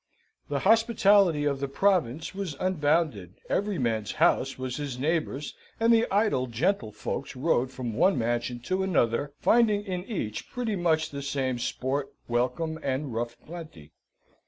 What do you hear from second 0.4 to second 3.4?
The hospitality of the province was unbounded: